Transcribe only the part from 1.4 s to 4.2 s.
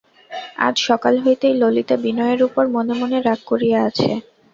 ললিতা বিনয়ের উপর মনে মনে রাগ করিয়া আছে।